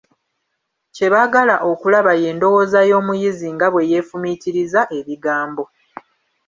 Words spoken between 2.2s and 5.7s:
ye ndowooza y'omuyizi nga bwe yeefumiitiriza ebigambo.